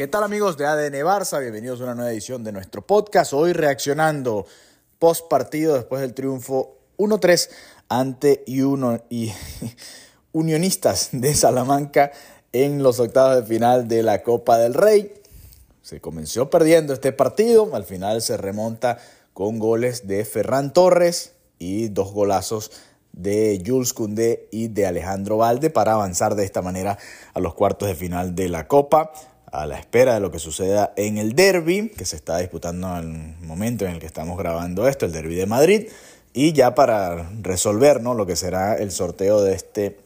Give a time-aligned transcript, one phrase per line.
[0.00, 1.38] ¿Qué tal amigos de ADN Barça?
[1.42, 3.34] Bienvenidos a una nueva edición de nuestro podcast.
[3.34, 4.46] Hoy reaccionando
[4.98, 7.50] post partido después del triunfo 1-3
[7.90, 9.30] ante uno y
[10.32, 12.12] Unionistas de Salamanca
[12.54, 15.12] en los octavos de final de la Copa del Rey.
[15.82, 18.96] Se comenzó perdiendo este partido, al final se remonta
[19.34, 22.72] con goles de Ferran Torres y dos golazos
[23.12, 26.96] de Jules Koundé y de Alejandro Valde para avanzar de esta manera
[27.34, 29.12] a los cuartos de final de la Copa
[29.52, 33.36] a la espera de lo que suceda en el derby, que se está disputando en
[33.40, 35.88] el momento en el que estamos grabando esto, el derby de Madrid,
[36.32, 38.14] y ya para resolver ¿no?
[38.14, 39.98] lo que será el sorteo de este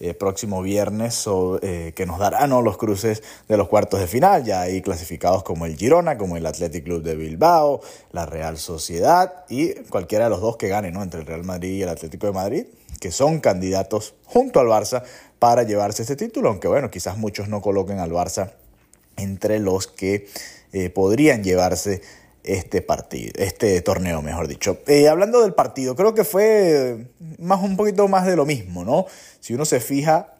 [0.00, 1.24] eh, próximo viernes
[1.62, 2.60] eh, que nos dará ¿no?
[2.60, 6.44] los cruces de los cuartos de final, ya ahí clasificados como el Girona, como el
[6.44, 11.02] Athletic Club de Bilbao, la Real Sociedad y cualquiera de los dos que gane ¿no?
[11.02, 12.66] entre el Real Madrid y el Atlético de Madrid,
[13.00, 15.02] que son candidatos junto al Barça
[15.38, 18.50] para llevarse este título, aunque bueno, quizás muchos no coloquen al Barça
[19.22, 20.28] entre los que
[20.72, 22.02] eh, podrían llevarse
[22.44, 24.78] este partido, este torneo, mejor dicho.
[24.86, 27.06] Eh, hablando del partido, creo que fue
[27.38, 29.06] más un poquito más de lo mismo, ¿no?
[29.40, 30.34] Si uno se fija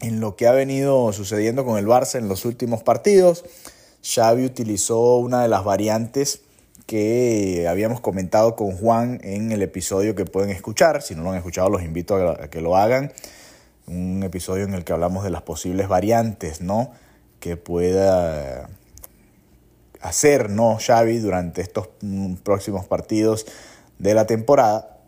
[0.00, 3.44] en lo que ha venido sucediendo con el Barça en los últimos partidos,
[4.02, 6.40] Xavi utilizó una de las variantes
[6.86, 11.02] que habíamos comentado con Juan en el episodio que pueden escuchar.
[11.02, 13.12] Si no lo han escuchado, los invito a que lo hagan.
[13.86, 16.92] Un episodio en el que hablamos de las posibles variantes, ¿no?
[17.40, 18.68] Que pueda
[20.00, 23.46] hacer no Xavi durante estos mm, próximos partidos
[23.98, 24.98] de la temporada.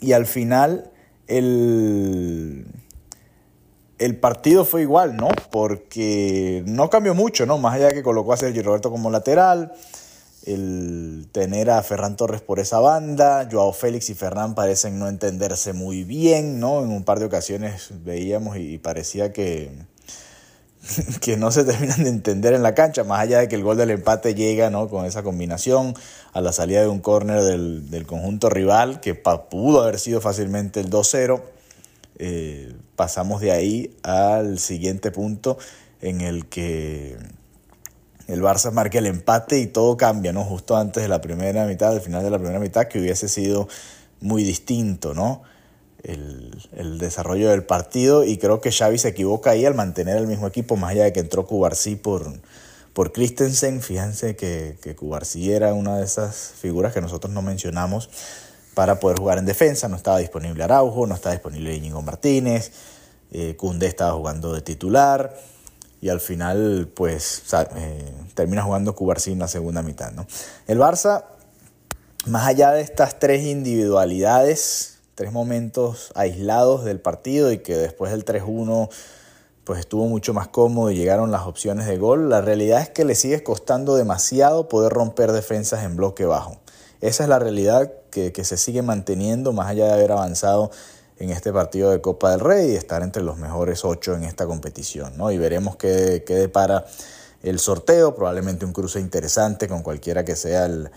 [0.00, 0.90] Y al final
[1.26, 2.66] el,
[3.98, 5.28] el partido fue igual, ¿no?
[5.50, 7.58] Porque no cambió mucho, ¿no?
[7.58, 9.72] Más allá que colocó a Sergio Roberto como lateral,
[10.46, 15.74] el tener a Ferran Torres por esa banda, Joao Félix y Ferran parecen no entenderse
[15.74, 16.82] muy bien, ¿no?
[16.82, 19.70] En un par de ocasiones veíamos y parecía que,
[21.20, 23.76] que no se terminan de entender en la cancha, más allá de que el gol
[23.76, 24.88] del empate llega ¿no?
[24.88, 25.94] con esa combinación
[26.32, 30.90] a la salida de un córner del, conjunto rival, que pudo haber sido fácilmente el
[30.90, 31.42] 2-0.
[32.22, 35.58] Eh, pasamos de ahí al siguiente punto
[36.02, 37.16] en el que
[38.26, 40.44] el Barça marca el empate y todo cambia, ¿no?
[40.44, 43.68] Justo antes de la primera mitad, al final de la primera mitad, que hubiese sido
[44.20, 45.42] muy distinto, ¿no?
[46.04, 50.46] El, desarrollo del partido y creo que Xavi se equivoca ahí al mantener el mismo
[50.46, 52.32] equipo, más allá de que entró Cubarsí por,
[52.92, 53.80] por Christensen.
[53.80, 58.10] Fíjense que, que Cubarsí era una de esas figuras que nosotros no mencionamos
[58.74, 59.88] para poder jugar en defensa.
[59.88, 62.72] No estaba disponible Araujo, no estaba disponible Íñigo Martínez,
[63.32, 65.36] eh, estaba jugando de titular
[66.00, 67.42] y al final pues
[67.76, 70.12] eh, termina jugando Cubarsí en la segunda mitad.
[70.12, 70.26] ¿no?
[70.66, 71.24] El Barça,
[72.26, 78.24] más allá de estas tres individualidades, tres momentos aislados del partido y que después del
[78.24, 78.88] 3-1
[79.64, 82.30] pues estuvo mucho más cómodo y llegaron las opciones de gol.
[82.30, 86.56] La realidad es que le sigue costando demasiado poder romper defensas en bloque bajo.
[87.02, 90.70] Esa es la realidad que, se sigue manteniendo más allá de haber avanzado
[91.18, 94.46] en este partido de Copa del Rey y estar entre los mejores ocho en esta
[94.46, 95.18] competición.
[95.18, 95.30] ¿no?
[95.30, 96.86] Y veremos qué, qué depara
[97.42, 100.90] el sorteo, probablemente un cruce interesante con cualquiera que sea el,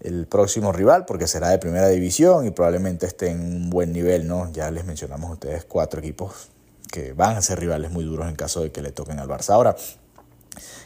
[0.00, 4.26] el próximo rival, porque será de primera división y probablemente esté en un buen nivel,
[4.28, 4.50] ¿no?
[4.52, 6.48] Ya les mencionamos a ustedes cuatro equipos
[6.90, 9.50] que van a ser rivales muy duros en caso de que le toquen al Barça.
[9.50, 9.76] Ahora,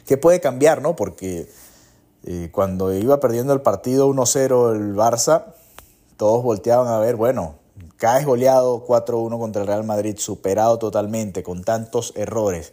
[0.06, 0.96] ¿qué puede cambiar, no?
[0.96, 1.48] Porque
[2.24, 5.54] eh, cuando iba perdiendo el partido 1-0 el Barça,
[6.16, 7.56] todos volteaban a ver, bueno,
[7.96, 12.72] caes goleado 4-1 contra el Real Madrid, superado totalmente, con tantos errores.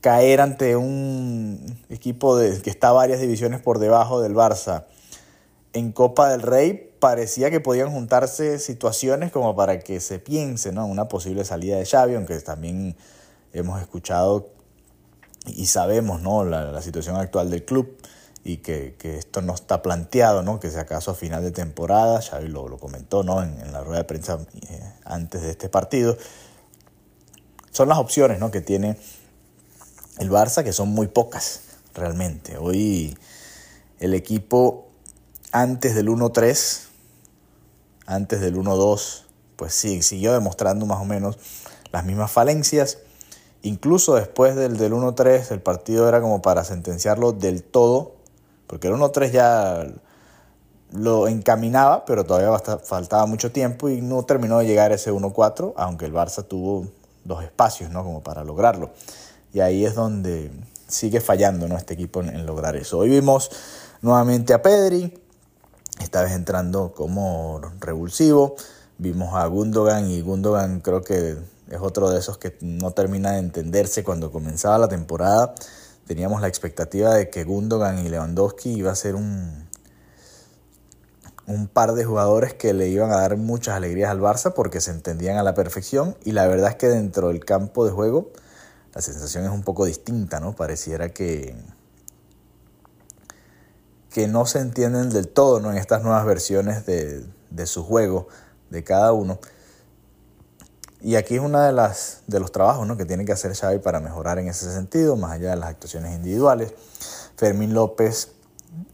[0.00, 4.84] Caer ante un equipo de, que está varias divisiones por debajo del Barça
[5.72, 10.78] en Copa del Rey parecía que podían juntarse situaciones como para que se piense en
[10.78, 12.96] una posible salida de Xavi, aunque también
[13.52, 14.50] hemos escuchado
[15.46, 16.44] y sabemos ¿no?
[16.44, 17.96] la, situación actual del club
[18.44, 20.60] y que, esto no está planteado, ¿no?
[20.60, 23.42] que si acaso a final de temporada, Xavi lo, lo comentó ¿no?
[23.42, 26.16] en, la rueda de prensa eh, antes de este partido,
[27.70, 28.50] son las opciones ¿no?
[28.50, 28.96] que tiene
[30.18, 31.62] el Barça, que son muy pocas
[31.94, 32.58] realmente.
[32.58, 33.16] Hoy
[33.98, 34.91] el equipo
[35.52, 36.86] antes del 1-3,
[38.06, 39.22] antes del 1-2,
[39.56, 41.38] pues sí, siguió demostrando más o menos
[41.92, 42.98] las mismas falencias.
[43.62, 48.16] Incluso después del, del 1-3, el partido era como para sentenciarlo del todo,
[48.66, 49.86] porque el 1-3 ya
[50.90, 56.06] lo encaminaba, pero todavía faltaba mucho tiempo y no terminó de llegar ese 1-4, aunque
[56.06, 56.86] el Barça tuvo
[57.24, 58.02] dos espacios, ¿no?
[58.02, 58.90] Como para lograrlo.
[59.52, 60.50] Y ahí es donde
[60.88, 61.76] sigue fallando, ¿no?
[61.76, 62.98] Este equipo en, en lograr eso.
[62.98, 63.50] Hoy vimos
[64.02, 65.21] nuevamente a Pedri,
[66.00, 68.56] esta vez entrando como revulsivo.
[68.98, 71.36] Vimos a Gundogan y Gundogan creo que
[71.70, 75.54] es otro de esos que no termina de entenderse cuando comenzaba la temporada.
[76.06, 79.68] teníamos la expectativa de que Gundogan y Lewandowski iba a ser un,
[81.46, 84.90] un par de jugadores que le iban a dar muchas alegrías al Barça porque se
[84.90, 88.30] entendían a la perfección y la verdad es que dentro del campo de juego
[88.94, 90.54] la sensación es un poco distinta, ¿no?
[90.54, 91.54] Pareciera que,
[94.12, 95.70] que no se entienden del todo ¿no?
[95.70, 98.28] en estas nuevas versiones de, de su juego
[98.70, 99.38] de cada uno.
[101.00, 102.96] Y aquí es uno de, las, de los trabajos ¿no?
[102.96, 106.14] que tiene que hacer Xavi para mejorar en ese sentido, más allá de las actuaciones
[106.14, 106.72] individuales.
[107.36, 108.28] Fermín López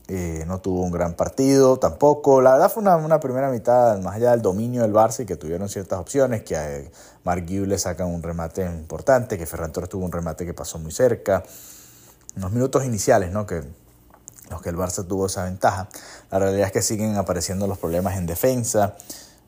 [0.07, 2.41] eh, no tuvo un gran partido tampoco.
[2.41, 5.37] La verdad fue una, una, primera mitad, más allá del dominio del Barça y que
[5.37, 6.81] tuvieron ciertas opciones, que a
[7.25, 10.79] Mark Gill le sacan un remate importante, que Ferran Torres tuvo un remate que pasó
[10.79, 11.43] muy cerca.
[12.37, 13.47] Unos minutos iniciales, ¿no?
[13.47, 13.63] Que
[14.51, 15.89] los que el Barça tuvo esa ventaja.
[16.31, 18.97] La realidad es que siguen apareciendo los problemas en defensa.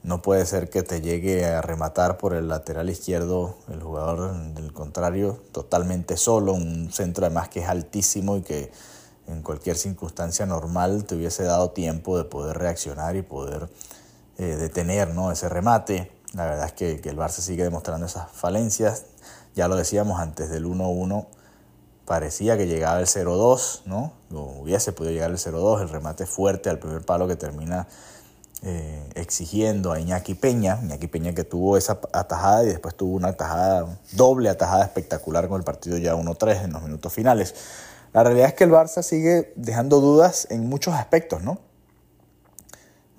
[0.02, 4.72] No puede ser que te llegue a rematar por el lateral izquierdo el jugador del
[4.72, 8.72] contrario totalmente solo, un centro además que es altísimo y que
[9.26, 13.68] en cualquier circunstancia normal te hubiese dado tiempo de poder reaccionar y poder
[14.38, 15.30] eh, detener ¿no?
[15.30, 16.10] ese remate.
[16.32, 19.04] La verdad es que, que el Barça sigue demostrando esas falencias.
[19.54, 21.26] Ya lo decíamos antes del 1-1
[22.10, 24.12] parecía que llegaba el 0-2, ¿no?
[24.32, 27.86] hubiese podido llegar el 0-2, el remate fuerte al primer palo que termina
[28.64, 33.28] eh, exigiendo a Iñaki Peña, Iñaki Peña que tuvo esa atajada y después tuvo una
[33.28, 37.54] atajada, doble atajada espectacular con el partido ya 1-3 en los minutos finales.
[38.12, 41.60] La realidad es que el Barça sigue dejando dudas en muchos aspectos, ¿no?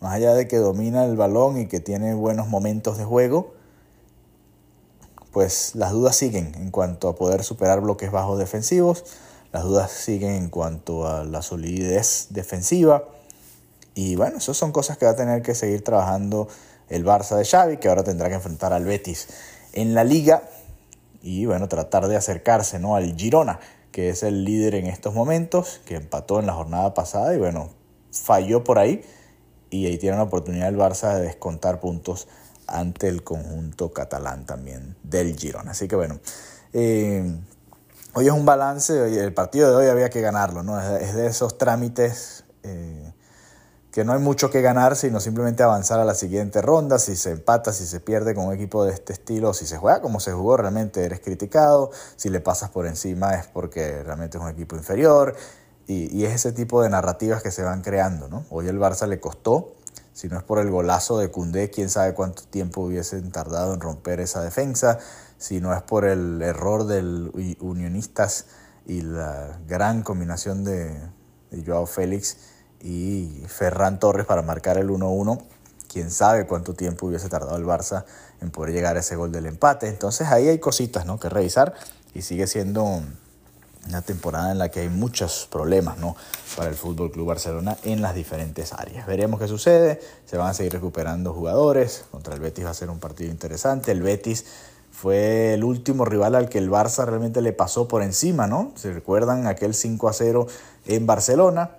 [0.01, 3.53] Más allá de que domina el balón y que tiene buenos momentos de juego,
[5.31, 9.05] pues las dudas siguen en cuanto a poder superar bloques bajos defensivos,
[9.51, 13.05] las dudas siguen en cuanto a la solidez defensiva.
[13.95, 16.47] Y bueno, esas son cosas que va a tener que seguir trabajando
[16.89, 19.27] el Barça de Xavi, que ahora tendrá que enfrentar al Betis
[19.73, 20.43] en la liga
[21.21, 22.95] y bueno, tratar de acercarse ¿no?
[22.95, 23.59] al Girona,
[23.91, 27.69] que es el líder en estos momentos, que empató en la jornada pasada y bueno,
[28.11, 29.03] falló por ahí
[29.69, 32.27] y ahí tiene la oportunidad el Barça de descontar puntos
[32.71, 35.71] ante el conjunto catalán también del Girona.
[35.71, 36.19] Así que bueno,
[36.73, 37.39] eh,
[38.13, 40.79] hoy es un balance, el partido de hoy había que ganarlo, ¿no?
[40.79, 43.13] Es de esos trámites eh,
[43.91, 46.97] que no hay mucho que ganar, sino simplemente avanzar a la siguiente ronda.
[46.97, 50.01] Si se empata, si se pierde con un equipo de este estilo, si se juega
[50.01, 51.91] como se jugó, realmente eres criticado.
[52.15, 55.35] Si le pasas por encima es porque realmente es un equipo inferior.
[55.87, 58.45] Y, y es ese tipo de narrativas que se van creando, ¿no?
[58.49, 59.73] Hoy el Barça le costó
[60.13, 63.79] si no es por el golazo de Cundé, quién sabe cuánto tiempo hubiesen tardado en
[63.79, 64.99] romper esa defensa.
[65.37, 68.45] Si no es por el error del Unionistas
[68.85, 70.95] y la gran combinación de,
[71.65, 72.37] Joao Félix
[72.79, 75.43] y Ferran Torres para marcar el 1-1,
[75.91, 78.05] quién sabe cuánto tiempo hubiese tardado el Barça
[78.39, 79.87] en poder llegar a ese gol del empate.
[79.89, 81.19] Entonces ahí hay cositas ¿no?
[81.19, 81.73] que revisar
[82.13, 83.01] y sigue siendo
[83.87, 86.15] una temporada en la que hay muchos problemas ¿no?
[86.55, 89.05] para el Fútbol Club Barcelona en las diferentes áreas.
[89.07, 89.99] Veremos qué sucede.
[90.25, 92.05] Se van a seguir recuperando jugadores.
[92.11, 93.91] Contra el Betis va a ser un partido interesante.
[93.91, 94.45] El Betis
[94.91, 98.71] fue el último rival al que el Barça realmente le pasó por encima, ¿no?
[98.75, 100.47] Se recuerdan aquel 5 a 0
[100.85, 101.71] en Barcelona.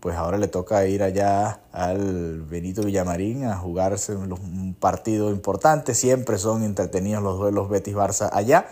[0.00, 5.94] Pues ahora le toca ir allá al Benito Villamarín a jugarse un partido importante.
[5.94, 8.66] Siempre son entretenidos los duelos Betis-Barça allá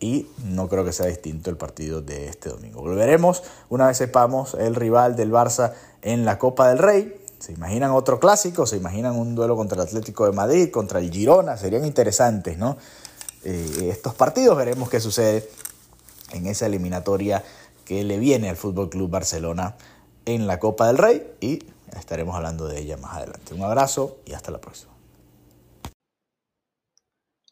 [0.00, 2.80] y no creo que sea distinto el partido de este domingo.
[2.80, 7.20] Volveremos una vez sepamos el rival del Barça en la Copa del Rey.
[7.38, 8.66] ¿Se imaginan otro clásico?
[8.66, 11.56] ¿Se imaginan un duelo contra el Atlético de Madrid, contra el Girona?
[11.56, 12.76] Serían interesantes, ¿no?
[13.44, 15.48] Eh, estos partidos veremos qué sucede
[16.32, 17.44] en esa eliminatoria
[17.84, 19.76] que le viene al Fútbol Club Barcelona
[20.26, 21.64] en la Copa del Rey y
[21.96, 23.54] estaremos hablando de ella más adelante.
[23.54, 24.92] Un abrazo y hasta la próxima.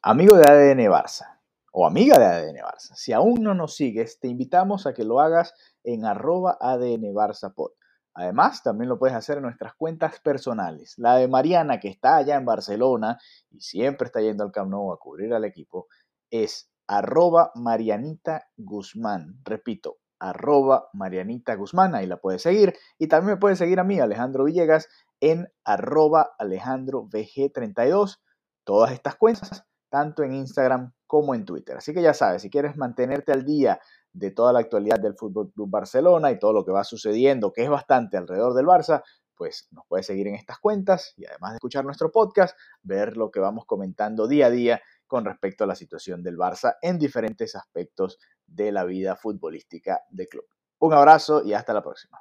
[0.03, 1.36] Amigo de ADN Barça
[1.79, 2.95] o amiga de ADN Barça.
[2.95, 5.53] Si aún no nos sigues, te invitamos a que lo hagas
[5.85, 7.73] en arroba ADN Barça Pod.
[8.15, 10.95] Además, también lo puedes hacer en nuestras cuentas personales.
[10.97, 13.19] La de Mariana, que está allá en Barcelona
[13.51, 15.89] y siempre está yendo al Camp a cubrir al equipo,
[16.31, 19.39] es arroba Marianita Guzmán.
[19.45, 22.73] Repito, arroba Marianita Guzmán, ahí la puedes seguir.
[22.97, 24.89] Y también me puedes seguir a mí, Alejandro Villegas,
[25.21, 28.19] en arroba Alejandro VG32.
[28.65, 31.77] Todas estas cuentas, tanto en Instagram como en Twitter.
[31.77, 33.81] Así que ya sabes, si quieres mantenerte al día
[34.13, 37.63] de toda la actualidad del Fútbol Club Barcelona y todo lo que va sucediendo, que
[37.63, 39.03] es bastante alrededor del Barça,
[39.37, 43.31] pues nos puedes seguir en estas cuentas y además de escuchar nuestro podcast, ver lo
[43.31, 47.55] que vamos comentando día a día con respecto a la situación del Barça en diferentes
[47.55, 50.47] aspectos de la vida futbolística del club.
[50.79, 52.21] Un abrazo y hasta la próxima.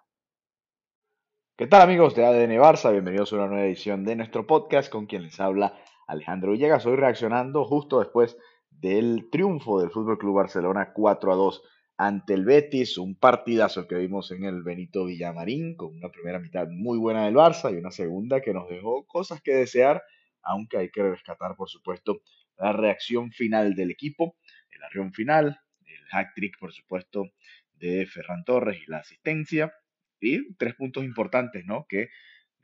[1.58, 2.92] ¿Qué tal amigos de ADN Barça?
[2.92, 5.74] Bienvenidos a una nueva edición de nuestro podcast con quien les habla
[6.08, 6.86] Alejandro Villegas.
[6.86, 8.38] Hoy reaccionando justo después
[8.70, 11.64] del triunfo del Fútbol Club Barcelona 4 a 2
[11.98, 16.68] ante el Betis, un partidazo que vimos en el Benito Villamarín, con una primera mitad
[16.70, 20.04] muy buena del Barça y una segunda que nos dejó cosas que desear,
[20.42, 22.22] aunque hay que rescatar, por supuesto,
[22.58, 24.36] la reacción final del equipo,
[24.72, 27.32] el arrión final, el hack trick, por supuesto,
[27.74, 29.74] de Ferran Torres y la asistencia,
[30.20, 31.86] y tres puntos importantes, ¿no?
[31.88, 32.10] Que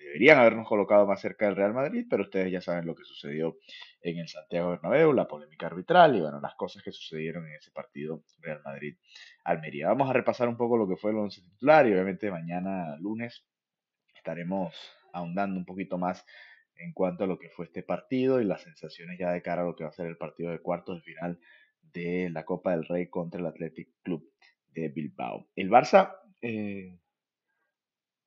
[0.03, 3.57] deberían habernos colocado más cerca del Real Madrid, pero ustedes ya saben lo que sucedió
[4.01, 7.71] en el Santiago Bernabéu, la polémica arbitral y bueno, las cosas que sucedieron en ese
[7.71, 9.87] partido Real Madrid-Almería.
[9.87, 13.45] Vamos a repasar un poco lo que fue el once titular y obviamente mañana lunes
[14.15, 14.75] estaremos
[15.13, 16.25] ahondando un poquito más
[16.75, 19.65] en cuanto a lo que fue este partido y las sensaciones ya de cara a
[19.65, 21.39] lo que va a ser el partido de cuartos de final
[21.81, 24.27] de la Copa del Rey contra el Athletic Club
[24.69, 25.49] de Bilbao.
[25.55, 26.97] El Barça eh,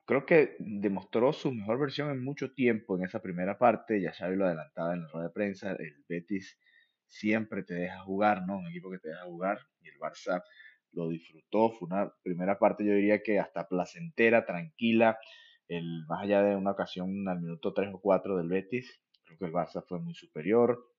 [0.05, 4.01] creo que demostró su mejor versión en mucho tiempo en esa primera parte.
[4.01, 5.73] Ya Xavi lo adelantaba en la rueda de prensa.
[5.73, 6.59] El Betis
[7.07, 8.59] siempre te deja jugar, ¿no?
[8.59, 9.59] Un equipo que te deja jugar.
[9.83, 10.43] Y el Barça
[10.93, 11.71] lo disfrutó.
[11.71, 15.19] Fue una primera parte, yo diría que hasta placentera, tranquila.
[15.69, 19.45] El, más allá de una ocasión al minuto 3 o 4 del Betis, creo que
[19.47, 20.91] el Barça fue muy superior.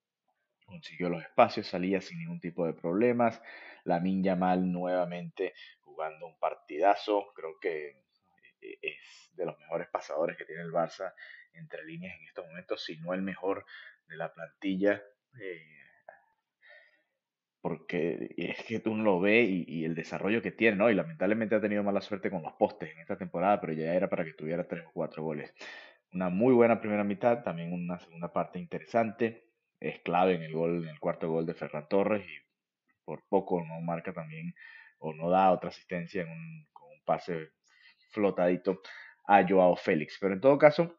[0.66, 3.40] Consiguió los espacios, salía sin ningún tipo de problemas.
[3.84, 7.28] La Yamal nuevamente jugando un partidazo.
[7.36, 8.05] Creo que
[8.82, 11.14] es de los mejores pasadores que tiene el Barça
[11.54, 13.66] entre líneas en estos momentos, si no el mejor
[14.08, 15.02] de la plantilla.
[15.40, 15.86] Eh,
[17.62, 20.92] porque es que tú lo ves y, el desarrollo que tiene, ¿no?
[20.92, 24.08] Y lamentablemente ha tenido mala suerte con los postes en esta temporada, pero ya era
[24.08, 25.52] para que tuviera tres o cuatro goles.
[26.14, 29.50] Una muy buena primera mitad, también una segunda parte interesante.
[29.80, 32.38] Es clave en el gol, en el cuarto gol de Ferran Torres y
[33.04, 34.54] por poco no marca también
[35.00, 37.50] o no da otra asistencia en un, con un pase
[38.16, 38.82] flotadito
[39.28, 40.18] a Joao Félix.
[40.20, 40.98] Pero en todo caso,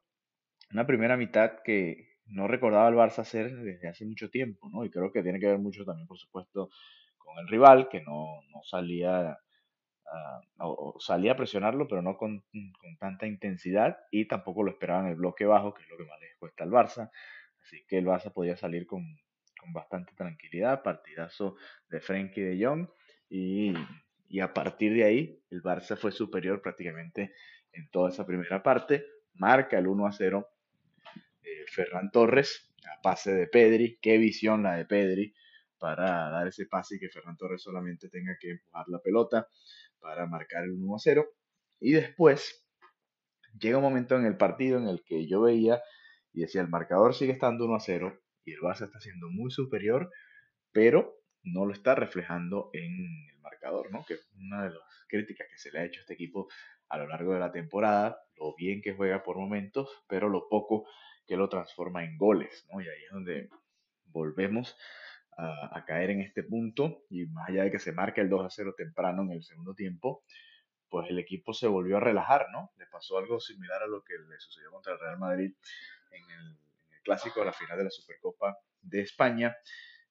[0.71, 4.85] una primera mitad que no recordaba el Barça hacer desde hace mucho tiempo, ¿no?
[4.85, 6.71] Y creo que tiene que ver mucho también, por supuesto,
[7.19, 9.39] con el rival, que no, salía
[10.59, 12.45] o salía a presionarlo, pero no con,
[13.01, 16.37] tanta intensidad y tampoco lo esperaban el bloque bajo, que es lo que más les
[16.39, 17.11] cuesta al Barça.
[17.63, 19.03] Así que el Barça podía salir con,
[19.59, 21.57] con bastante tranquilidad, partidazo
[21.89, 22.89] de Frenkie de Jong
[23.29, 23.75] y
[24.29, 27.35] y a partir de ahí el Barça fue superior prácticamente
[27.73, 29.07] en toda esa primera parte.
[29.35, 30.49] Marca el 1 a 0
[31.43, 33.99] eh, Ferran Torres a pase de Pedri.
[34.01, 35.35] Qué visión la de Pedri
[35.79, 39.49] para dar ese pase y que Ferran Torres solamente tenga que empujar la pelota
[40.01, 41.27] para marcar el 1 a 0.
[41.81, 42.65] Y después
[43.59, 45.83] llega un momento en el partido en el que yo veía
[46.33, 49.51] y decía el marcador sigue estando 1 a 0 y el Barça está siendo muy
[49.51, 50.11] superior,
[50.73, 54.05] pero no lo está reflejando en marcador, ¿no?
[54.05, 56.49] Que una de las críticas que se le ha hecho a este equipo
[56.89, 60.87] a lo largo de la temporada, lo bien que juega por momentos, pero lo poco
[61.27, 62.81] que lo transforma en goles, ¿no?
[62.81, 63.49] Y ahí es donde
[64.07, 64.77] volvemos
[65.39, 68.51] a, caer en este punto y más allá de que se marque el 2 a
[68.51, 70.25] 0 temprano en el segundo tiempo,
[70.89, 72.73] pues el equipo se volvió a relajar, ¿no?
[72.79, 75.55] Le pasó algo similar a lo que le sucedió contra el Real Madrid
[76.11, 76.47] en el,
[76.87, 79.55] en el clásico de la final de la Supercopa de España,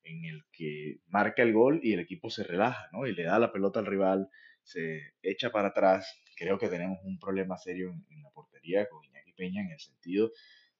[0.06, 3.06] en el que marca el gol y el equipo se relaja, ¿no?
[3.08, 4.30] Y le da la pelota al rival,
[4.64, 6.22] se echa para atrás.
[6.38, 10.32] Creo que tenemos un problema serio en, la portería con Iñaki Peña en el sentido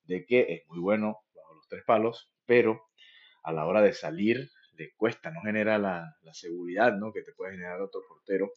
[0.04, 2.82] de que es muy bueno bajo los tres palos, pero
[3.44, 7.12] a la hora de salir le cuesta, no genera la, la seguridad, ¿no?
[7.12, 8.52] Que te puede generar otro portero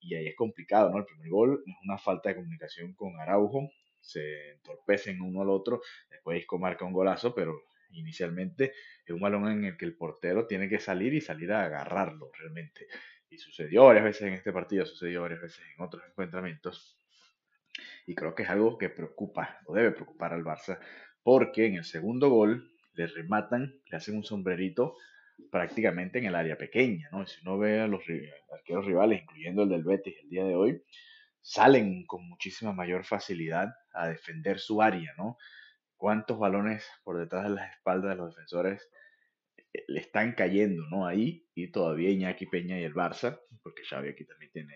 [0.00, 0.98] y ahí es complicado, ¿no?
[0.98, 3.68] El primer gol es una falta de comunicación con Araujo,
[4.00, 8.72] se entorpecen uno al otro, después Isco marca un golazo, pero inicialmente
[9.04, 12.30] es un balón en el que el portero tiene que salir y salir a agarrarlo
[12.38, 12.86] realmente.
[13.30, 16.98] Y sucedió varias veces en este partido, sucedió varias veces en otros encuentramientos.
[18.06, 20.78] Y creo que es algo que preocupa, o debe preocupar al Barça,
[21.22, 24.96] porque en el segundo gol le rematan, le hacen un sombrerito
[25.50, 27.26] prácticamente en el área pequeña, ¿no?
[27.26, 28.02] Si uno ve a los
[28.52, 30.82] arqueros rivales, incluyendo el del Betis el día de hoy,
[31.40, 35.38] salen con muchísima mayor facilidad a defender su área, ¿no?
[35.98, 38.88] Cuántos balones por detrás de las espaldas de los defensores
[39.74, 41.06] eh, le están cayendo, ¿no?
[41.06, 44.74] Ahí y todavía Iñaki Peña y el Barça, porque Xavi aquí también tiene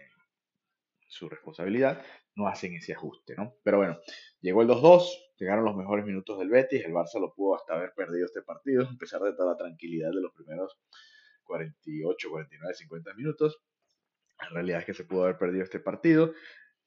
[1.08, 3.54] su responsabilidad, no hacen ese ajuste, ¿no?
[3.62, 3.98] Pero bueno,
[4.40, 7.92] llegó el 2-2, llegaron los mejores minutos del Betis, el Barça lo pudo hasta haber
[7.94, 10.78] perdido este partido, a pesar de toda la tranquilidad de los primeros
[11.44, 13.60] 48, 49, 50 minutos.
[14.40, 16.32] La realidad es que se pudo haber perdido este partido.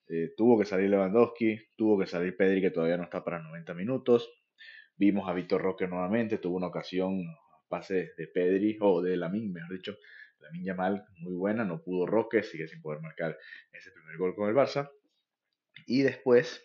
[0.08, 3.74] Eh, tuvo que salir Lewandowski, tuvo que salir Pedri, que todavía no está para 90
[3.74, 4.30] minutos.
[4.98, 7.26] Vimos a Víctor Roque nuevamente, tuvo una ocasión,
[7.68, 9.98] pase de Pedri, o de Lamin, mejor dicho,
[10.40, 13.38] Lamin mal muy buena, no pudo Roque, sigue sin poder marcar
[13.72, 14.92] ese primer gol con el Barça.
[15.88, 16.64] Y después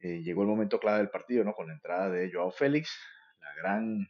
[0.00, 1.52] eh, llegó el momento clave del partido, ¿no?
[1.52, 2.98] Con la entrada de Joao Félix,
[3.40, 4.08] la gran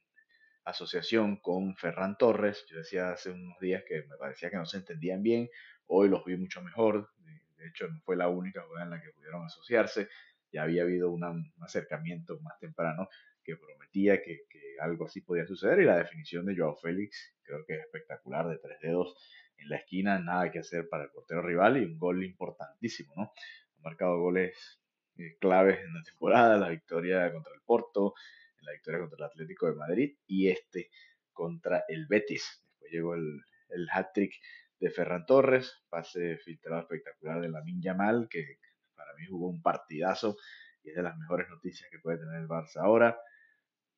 [0.64, 2.64] asociación con Ferran Torres.
[2.68, 5.48] Yo decía hace unos días que me parecía que no se entendían bien,
[5.86, 7.10] hoy los vi mucho mejor,
[7.58, 10.08] de hecho no fue la única jugada en la que pudieron asociarse,
[10.52, 13.08] ya había habido un acercamiento más temprano
[13.42, 14.46] que prometía que,
[14.80, 18.58] algo así podía suceder y la definición de Joao Félix creo que es espectacular, de
[18.58, 19.16] tres dedos
[19.56, 23.22] en la esquina, nada que hacer para el portero rival y un gol importantísimo, ¿no?
[23.22, 24.80] Ha marcado goles
[25.16, 28.14] eh, claves en la temporada, la victoria contra el Porto,
[28.60, 30.90] la victoria contra el Atlético de Madrid y este
[31.32, 32.62] contra el Betis.
[32.68, 34.34] Después llegó el, el hat-trick
[34.80, 38.58] de Ferran Torres, pase filtrado espectacular de la Yamal, que
[38.94, 40.36] para mí jugó un partidazo
[40.82, 43.18] y es de las mejores noticias que puede tener el Barça ahora.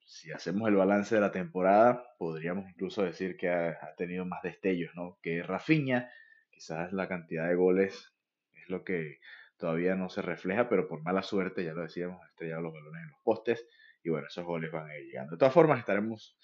[0.05, 4.91] Si hacemos el balance de la temporada, podríamos incluso decir que ha, tenido más destellos,
[4.95, 5.19] ¿no?
[5.23, 6.11] Que Rafinha,
[6.51, 8.13] quizás la cantidad de goles
[8.55, 9.21] es lo que
[9.57, 13.03] todavía no se refleja, pero por mala suerte, ya lo decíamos, ha estrellado los balones
[13.03, 13.69] en los postes
[14.03, 15.33] y bueno, esos goles van a ir llegando.
[15.33, 16.37] De todas formas, estaremos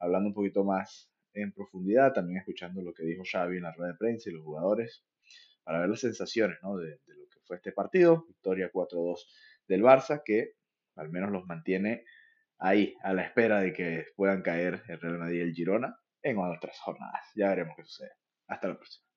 [0.00, 3.92] hablando un poquito más en profundidad, también escuchando lo que dijo Xavi en la rueda
[3.92, 5.04] de prensa y los jugadores,
[5.64, 6.76] para ver las sensaciones ¿no?
[6.76, 8.24] de, de lo que fue este partido.
[8.26, 9.26] Victoria 4-2
[9.68, 10.54] del Barça, que
[10.96, 12.04] al menos los mantiene
[12.58, 16.38] ahí, a la espera de que puedan caer el Real Madrid y el Girona en
[16.38, 17.26] otras jornadas.
[17.34, 18.12] Ya veremos qué sucede.
[18.46, 19.11] Hasta la próxima.